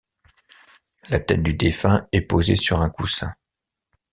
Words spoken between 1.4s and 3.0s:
du défunt est posée sur un